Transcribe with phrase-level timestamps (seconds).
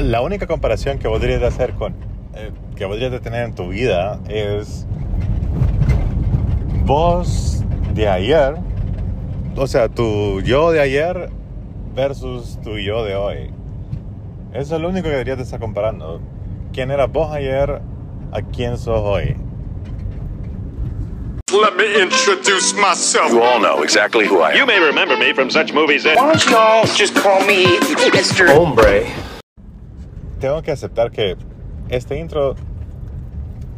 [0.00, 1.94] la única comparación que podrías hacer con
[2.34, 4.86] eh, que podrías tener en tu vida es
[6.84, 7.62] vos
[7.94, 8.56] de ayer,
[9.56, 11.30] o sea, tu yo de ayer
[11.94, 13.50] versus tu yo de hoy.
[14.54, 16.20] Eso es lo único que deberías de estar comparando.
[16.72, 17.80] ¿Quién era vos ayer
[18.32, 19.36] a quién sos hoy?
[21.52, 23.32] Let me introduce myself.
[23.32, 24.56] You all know exactly who I am.
[24.56, 26.16] You may remember me from such movies as.
[26.16, 27.66] Why don't you all just call me
[28.12, 28.48] Mr.
[28.54, 29.04] Hombre.
[30.40, 31.36] Tengo que aceptar que
[31.88, 32.54] este intro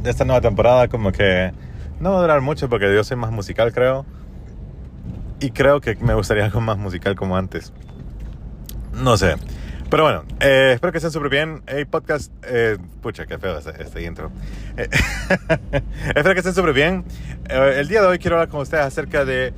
[0.02, 1.52] de esta nueva temporada como que
[2.00, 4.06] no va a durar mucho porque yo soy más musical creo.
[5.40, 7.72] Y creo que me gustaría algo más musical como antes.
[8.94, 9.34] No sé.
[9.90, 11.62] Pero bueno, eh, espero que estén súper bien.
[11.66, 12.32] Hey, podcast.
[12.44, 14.30] Eh, pucha, qué feo este, este intro.
[14.76, 14.88] Eh,
[16.14, 17.04] espero que estén súper bien.
[17.50, 19.52] Eh, el día de hoy quiero hablar con ustedes acerca de.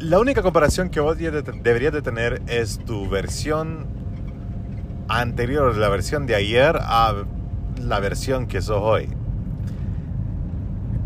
[0.00, 1.30] La única comparación que vos de-
[1.62, 3.86] deberías de tener es tu versión
[5.08, 7.24] anterior, la versión de ayer, a
[7.80, 9.08] la versión que sos hoy.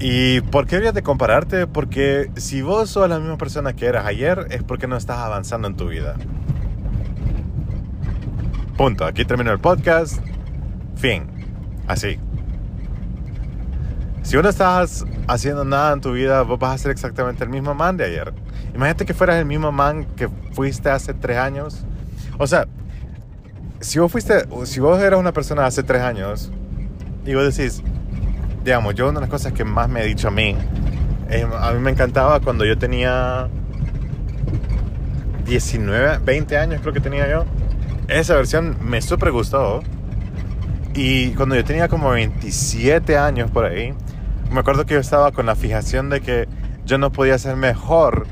[0.04, 1.68] ¿Y por qué deberías de compararte?
[1.68, 5.68] Porque si vos sos la misma persona que eras ayer, es porque no estás avanzando
[5.68, 6.16] en tu vida.
[8.76, 9.04] Punto.
[9.04, 10.20] Aquí termino el podcast.
[10.96, 11.26] Fin.
[11.86, 12.18] Así.
[14.22, 17.50] Si vos no estás haciendo nada en tu vida, vos vas a ser exactamente el
[17.50, 18.34] mismo man de ayer.
[18.74, 21.84] Imagínate que fueras el mismo man que fuiste hace tres años.
[22.38, 22.66] O sea,
[23.82, 26.50] si vos fuiste, si vos eras una persona hace tres años
[27.26, 27.82] y vos decís,
[28.64, 30.56] digamos, yo una de las cosas que más me he dicho a mí,
[31.28, 33.48] eh, a mí me encantaba cuando yo tenía
[35.44, 37.44] 19, 20 años creo que tenía yo.
[38.08, 39.82] Esa versión me súper gustó.
[40.94, 43.94] Y cuando yo tenía como 27 años por ahí,
[44.50, 46.48] me acuerdo que yo estaba con la fijación de que
[46.84, 48.26] yo no podía ser mejor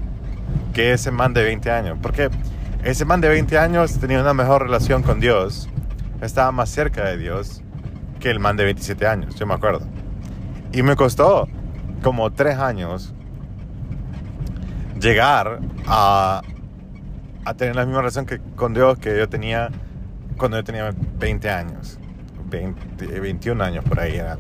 [0.75, 1.99] que ese man de 20 años.
[2.01, 2.29] Porque
[2.85, 5.69] ese man de 20 años tenía una mejor relación con Dios.
[6.23, 7.63] Estaba más cerca de Dios
[8.19, 9.87] que el man de 27 años, yo me acuerdo.
[10.73, 11.49] Y me costó
[12.03, 13.15] como 3 años
[15.01, 16.43] llegar a,
[17.45, 19.71] a tener la misma relación que, con Dios que yo tenía
[20.37, 21.99] cuando yo tenía 20 años.
[22.49, 24.39] 20, 21 años por ahí era.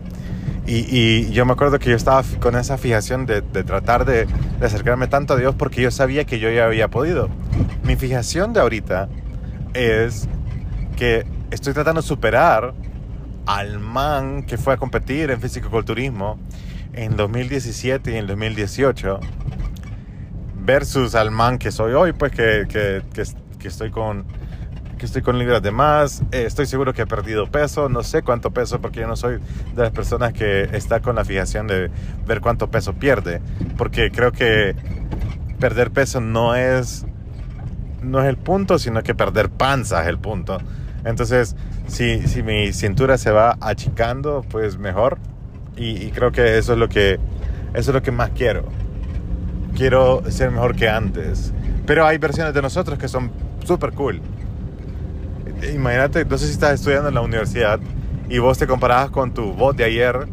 [0.67, 4.27] Y, y yo me acuerdo que yo estaba con esa fijación de, de tratar de,
[4.27, 7.29] de acercarme tanto a Dios porque yo sabía que yo ya había podido.
[7.83, 9.09] Mi fijación de ahorita
[9.75, 10.29] es
[10.97, 12.75] que estoy tratando de superar
[13.47, 16.39] al man que fue a competir en fisicoculturismo
[16.93, 19.21] en 2017 y en 2018
[20.63, 23.25] versus al man que soy hoy, pues que, que, que,
[23.59, 24.25] que estoy con
[25.01, 28.21] que estoy con libras de más, eh, estoy seguro que he perdido peso, no sé
[28.21, 29.39] cuánto peso porque yo no soy
[29.75, 31.91] de las personas que está con la fijación de
[32.27, 33.41] ver cuánto peso pierde,
[33.79, 34.77] porque creo que
[35.59, 37.07] perder peso no es
[38.03, 40.59] no es el punto, sino que perder panza es el punto.
[41.07, 41.57] Entonces,
[41.87, 45.17] si, si mi cintura se va achicando, pues mejor.
[45.77, 47.15] Y, y creo que eso es lo que
[47.73, 48.65] eso es lo que más quiero.
[49.75, 51.55] Quiero ser mejor que antes.
[51.87, 53.31] Pero hay versiones de nosotros que son
[53.65, 54.21] súper cool.
[55.69, 57.81] Imagínate, no sé si estás estudiando en la universidad
[58.29, 60.27] y vos te comparabas con tu voz de ayer,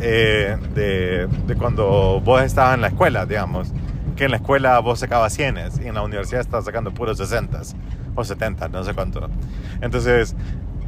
[0.00, 3.72] eh, de, de cuando vos estabas en la escuela, digamos.
[4.16, 7.60] Que en la escuela vos sacabas cienes y en la universidad estabas sacando puros 60
[8.14, 9.28] o 70, no sé cuánto.
[9.80, 10.34] Entonces,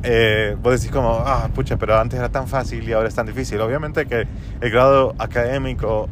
[0.03, 3.27] eh, vos decís como, ah, pucha, pero antes era tan fácil y ahora es tan
[3.27, 3.61] difícil.
[3.61, 4.27] Obviamente que
[4.61, 6.09] el grado académico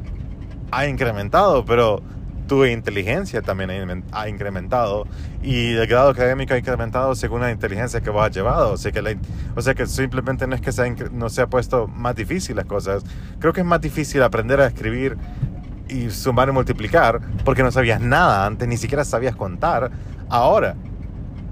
[0.71, 2.03] ha incrementado, pero
[2.49, 5.07] tu inteligencia también ha incrementado
[5.43, 8.73] y el grado académico ha incrementado según la inteligencia que vos has llevado.
[8.73, 9.19] O sea que,
[9.55, 12.17] o sea que simplemente no es que se ha incre- no se ha puesto más
[12.17, 13.05] difícil las cosas.
[13.39, 15.17] Creo que es más difícil aprender a escribir
[15.89, 19.91] y sumar y multiplicar porque no sabías nada antes, ni siquiera sabías contar
[20.29, 20.75] ahora.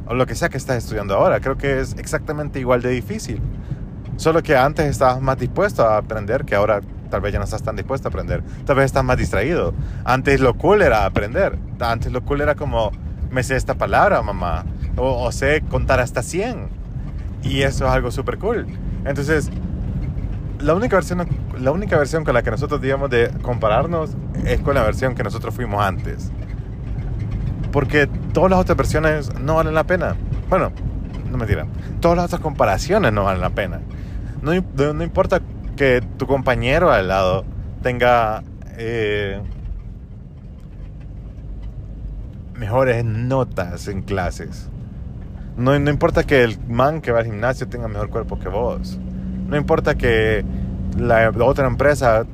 [0.06, 1.40] O lo que sea que estás estudiando ahora.
[1.40, 3.40] Creo que es exactamente igual de difícil.
[4.16, 6.80] Solo que antes estabas más dispuesto a aprender que ahora
[7.16, 8.42] tal vez ya no estás tan dispuesto a aprender.
[8.66, 9.72] Tal vez estás más distraído.
[10.04, 11.58] Antes lo cool era aprender.
[11.80, 12.92] Antes lo cool era como,
[13.30, 14.66] me sé esta palabra, mamá.
[14.98, 16.68] O, o sé contar hasta 100.
[17.42, 18.66] Y eso es algo súper cool.
[19.06, 19.50] Entonces,
[20.60, 21.26] la única, versión,
[21.58, 24.10] la única versión con la que nosotros digamos de compararnos
[24.44, 26.30] es con la versión que nosotros fuimos antes.
[27.72, 30.16] Porque todas las otras versiones no valen la pena.
[30.50, 30.70] Bueno,
[31.30, 31.64] no mentira.
[32.00, 33.80] Todas las otras comparaciones no valen la pena.
[34.42, 34.52] No,
[34.92, 35.40] no importa
[35.76, 37.44] que tu compañero al lado
[37.82, 38.42] tenga
[38.76, 39.40] eh,
[42.54, 44.68] mejores notas en clases.
[45.56, 48.98] No, no importa que el man que va al gimnasio tenga mejor cuerpo que vos.
[49.48, 50.44] No importa que
[50.98, 52.26] la, otra empresa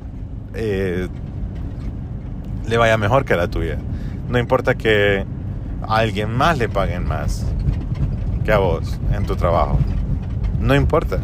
[0.53, 1.07] eh,
[2.67, 3.77] le vaya mejor que la tuya.
[4.29, 5.25] No importa que
[5.87, 7.45] alguien más le paguen más.
[8.43, 9.77] que a vos en tu trabajo.
[10.59, 11.19] No importa.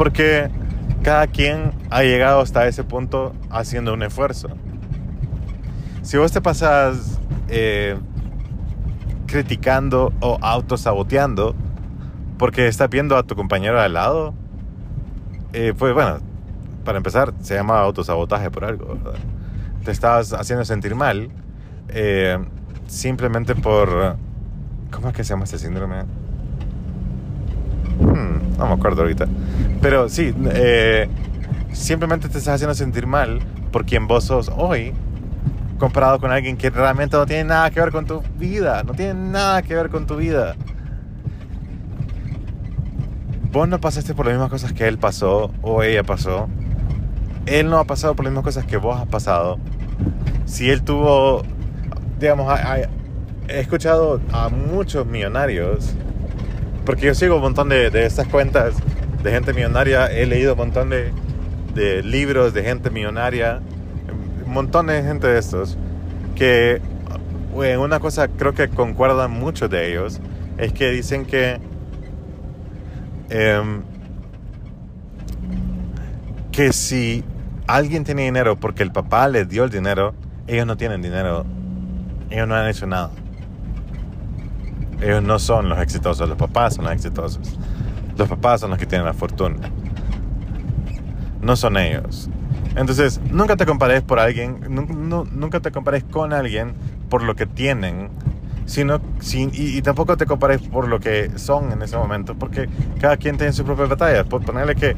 [0.00, 0.48] Porque
[1.02, 4.48] cada quien ha llegado hasta ese punto haciendo un esfuerzo.
[6.00, 7.98] Si vos te pasas eh,
[9.26, 11.54] criticando o autosaboteando
[12.38, 14.32] porque estás viendo a tu compañero al lado,
[15.52, 16.20] eh, pues bueno,
[16.82, 19.20] para empezar, se llama autosabotaje por algo, ¿verdad?
[19.84, 21.28] Te estás haciendo sentir mal
[21.88, 22.38] eh,
[22.86, 24.16] simplemente por...
[24.90, 26.04] ¿Cómo es que se llama este síndrome?
[28.00, 29.26] Hmm, no me acuerdo ahorita.
[29.80, 31.08] Pero sí, eh,
[31.72, 34.92] simplemente te estás haciendo sentir mal por quien vos sos hoy
[35.78, 38.82] comparado con alguien que realmente no tiene nada que ver con tu vida.
[38.84, 40.54] No tiene nada que ver con tu vida.
[43.50, 46.48] Vos no pasaste por las mismas cosas que él pasó o ella pasó.
[47.46, 49.58] Él no ha pasado por las mismas cosas que vos has pasado.
[50.44, 51.42] Si él tuvo,
[52.20, 52.52] digamos,
[53.48, 55.94] he escuchado a muchos millonarios,
[56.90, 58.74] porque yo sigo un montón de, de estas cuentas
[59.22, 61.12] de gente millonaria, he leído un montón de,
[61.72, 63.60] de libros de gente millonaria,
[64.44, 65.78] un montón de gente de estos,
[66.34, 66.82] que
[67.52, 70.20] güey, una cosa creo que concuerdan muchos de ellos,
[70.58, 71.60] es que dicen que
[73.28, 73.82] em,
[76.50, 77.22] que si
[77.68, 80.12] alguien tiene dinero porque el papá les dio el dinero,
[80.48, 81.46] ellos no tienen dinero,
[82.30, 83.12] ellos no han hecho nada.
[85.00, 87.40] Ellos no son los exitosos, los papás son los exitosos.
[88.16, 89.56] Los papás son los que tienen la fortuna.
[91.40, 92.28] No son ellos.
[92.76, 96.74] Entonces, nunca te compares por alguien, nu- nu- nunca te compares con alguien
[97.08, 98.10] por lo que tienen,
[98.66, 102.68] sino, sin, y, y tampoco te compares por lo que son en ese momento, porque
[103.00, 104.24] cada quien tiene su propia batalla.
[104.24, 104.94] Por ponerle que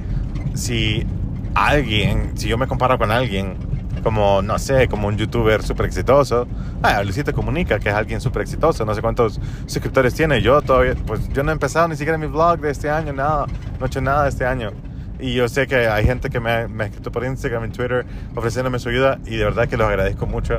[0.55, 1.07] si
[1.55, 3.55] alguien, si yo me comparo con alguien,
[4.03, 6.47] como, no sé, como un youtuber súper exitoso,
[6.83, 10.95] ah, Luisito Comunica, que es alguien súper exitoso, no sé cuántos suscriptores tiene, yo todavía,
[11.07, 13.47] pues yo no he empezado ni siquiera mi vlog de este año, nada,
[13.79, 14.73] no he hecho nada este año.
[15.21, 18.05] Y yo sé que hay gente que me ha escrito por Instagram, en Twitter,
[18.35, 20.59] ofreciéndome su ayuda y de verdad que los agradezco mucho.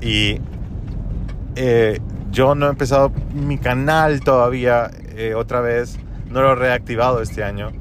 [0.00, 0.40] Y
[1.56, 2.00] eh,
[2.30, 5.98] yo no he empezado mi canal todavía eh, otra vez,
[6.30, 7.72] no lo he reactivado este año.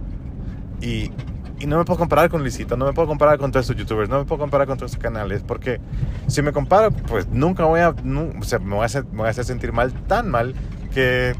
[0.81, 1.11] Y,
[1.59, 4.09] y no me puedo comparar con Luisito, no me puedo comparar con todos esos youtubers,
[4.09, 5.79] no me puedo comparar con todos esos canales, porque
[6.27, 9.27] si me comparo, pues nunca voy a, o sea, me voy a, hacer, me voy
[9.27, 10.53] a hacer sentir mal, tan mal,
[10.93, 11.33] que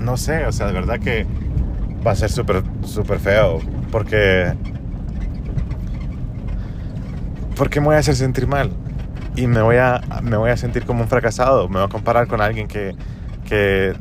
[0.00, 1.26] no sé, o sea, de verdad que
[2.06, 3.60] va a ser súper, súper feo,
[3.90, 4.54] porque,
[7.56, 8.70] porque me voy a hacer sentir mal
[9.34, 12.28] y me voy a, me voy a sentir como un fracasado, me voy a comparar
[12.28, 12.94] con alguien que,
[13.44, 13.94] que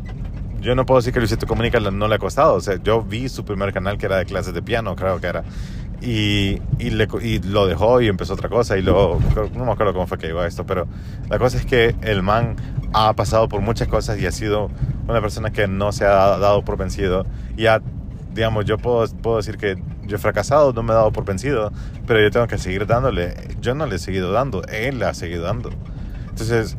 [0.65, 2.55] yo no puedo decir que Luisito Comunica no le ha costado.
[2.55, 5.27] O sea, yo vi su primer canal que era de clases de piano, creo que
[5.27, 5.43] era.
[6.01, 8.77] Y, y, le- y lo dejó y empezó otra cosa.
[8.77, 9.19] Y luego,
[9.55, 10.87] no me acuerdo cómo fue que llegó a esto, pero
[11.29, 12.55] la cosa es que el man
[12.93, 14.69] ha pasado por muchas cosas y ha sido
[15.07, 17.25] una persona que no se ha dado por vencido.
[17.57, 17.81] Y ha,
[18.33, 19.75] digamos, yo puedo, puedo decir que
[20.05, 21.71] yo he fracasado, no me he dado por vencido,
[22.05, 23.33] pero yo tengo que seguir dándole.
[23.61, 25.71] Yo no le he seguido dando, él le ha seguido dando.
[26.29, 26.77] Entonces,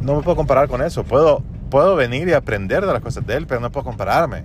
[0.00, 1.04] no me puedo comparar con eso.
[1.04, 4.44] Puedo, puedo venir y aprender de las cosas de él, pero no puedo compararme.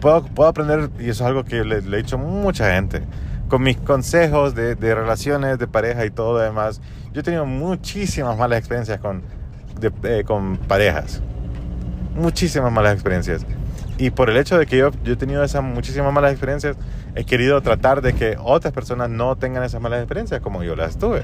[0.00, 3.02] Puedo, puedo aprender, y eso es algo que le, le he dicho a mucha gente,
[3.48, 6.80] con mis consejos de, de relaciones, de pareja y todo lo demás.
[7.12, 9.22] Yo he tenido muchísimas malas experiencias con,
[9.78, 11.22] de- eh, con parejas.
[12.16, 13.46] Muchísimas malas experiencias.
[13.98, 16.76] Y por el hecho de que yo, yo he tenido esas muchísimas malas experiencias,
[17.14, 20.98] he querido tratar de que otras personas no tengan esas malas experiencias como yo las
[20.98, 21.22] tuve.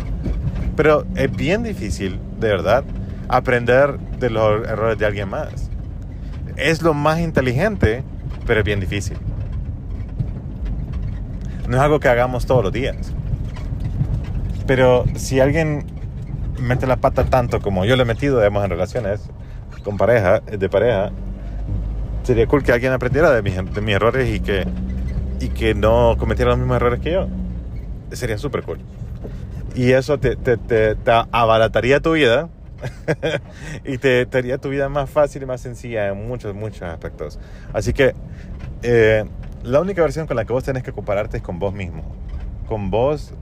[0.77, 2.85] Pero es bien difícil, de verdad,
[3.29, 5.71] aprender de los errores de alguien más.
[6.57, 8.03] Es lo más inteligente,
[8.47, 9.17] pero es bien difícil.
[11.69, 13.13] No es algo que hagamos todos los días.
[14.67, 15.85] Pero si alguien
[16.59, 19.21] mete la pata tanto como yo le he metido, digamos, en relaciones
[19.85, 21.11] con pareja, de pareja,
[22.23, 24.67] sería cool que alguien aprendiera de mis, de mis errores y que,
[25.41, 27.29] y que no cometiera los mismos errores que yo.
[28.13, 28.79] Sería súper cool.
[29.75, 32.49] Y eso te, te, te, te abarataría tu vida
[33.85, 37.39] y te, te haría tu vida más fácil y más sencilla en muchos, muchos aspectos.
[37.73, 38.15] Así que
[38.83, 39.25] eh,
[39.63, 42.05] la única versión con la que vos tenés que compararte es con vos mismo.
[42.67, 43.35] Con vos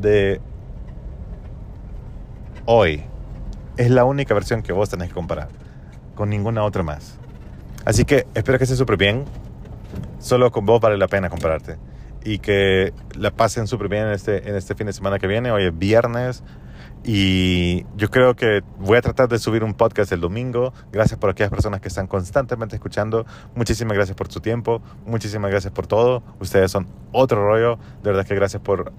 [0.00, 0.40] de
[2.66, 3.04] hoy.
[3.76, 5.48] Es la única versión que vos tenés que comparar.
[6.14, 7.18] Con ninguna otra más.
[7.84, 9.24] Así que espero que estés súper bien.
[10.18, 11.76] Solo con vos vale la pena compararte.
[12.24, 15.50] Y que la pasen súper bien en este, en este fin de semana que viene.
[15.50, 16.44] Hoy es viernes.
[17.04, 20.72] Y yo creo que voy a tratar de subir un podcast el domingo.
[20.92, 23.26] Gracias por aquellas personas que están constantemente escuchando.
[23.56, 24.80] Muchísimas gracias por su tiempo.
[25.04, 26.22] Muchísimas gracias por todo.
[26.38, 27.76] Ustedes son otro rollo.
[28.04, 28.92] De verdad que gracias por,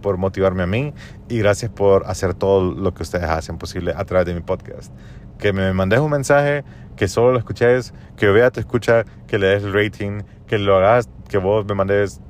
[0.00, 0.94] por motivarme a mí.
[1.28, 4.92] Y gracias por hacer todo lo que ustedes hacen posible a través de mi podcast.
[5.38, 6.64] que me mandes un mensaje,
[6.96, 10.76] que solo lo escuches, que yo vea te escucha, que le des rating, que lo
[10.76, 12.20] hagas, que vos me mandes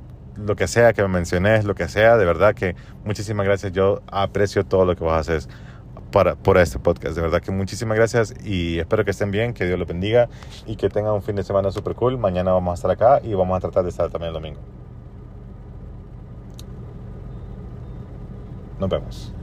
[0.45, 3.71] lo que sea, que me menciones, lo que sea, de verdad que muchísimas gracias.
[3.71, 5.49] Yo aprecio todo lo que vos haces
[6.11, 7.15] para, por este podcast.
[7.15, 10.29] De verdad que muchísimas gracias y espero que estén bien, que Dios los bendiga
[10.65, 12.17] y que tengan un fin de semana super cool.
[12.17, 14.59] Mañana vamos a estar acá y vamos a tratar de estar también el domingo.
[18.79, 19.33] Nos vemos.